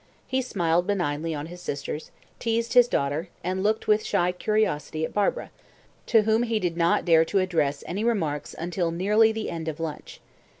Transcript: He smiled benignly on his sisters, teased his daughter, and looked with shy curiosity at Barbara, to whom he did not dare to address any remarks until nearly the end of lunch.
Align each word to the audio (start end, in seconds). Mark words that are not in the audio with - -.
He 0.25 0.41
smiled 0.41 0.87
benignly 0.87 1.35
on 1.35 1.45
his 1.45 1.61
sisters, 1.61 2.09
teased 2.39 2.73
his 2.73 2.87
daughter, 2.87 3.29
and 3.43 3.61
looked 3.61 3.87
with 3.87 4.03
shy 4.03 4.31
curiosity 4.31 5.05
at 5.05 5.13
Barbara, 5.13 5.51
to 6.07 6.23
whom 6.23 6.41
he 6.41 6.59
did 6.59 6.75
not 6.75 7.05
dare 7.05 7.23
to 7.25 7.37
address 7.37 7.83
any 7.85 8.03
remarks 8.03 8.55
until 8.57 8.89
nearly 8.89 9.31
the 9.31 9.51
end 9.51 9.67
of 9.67 9.79
lunch. 9.79 10.19